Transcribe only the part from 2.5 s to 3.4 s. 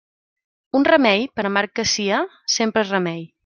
sempre és remei.